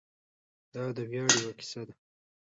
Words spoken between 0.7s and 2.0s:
دا د ویاړ یوه کیسه ده.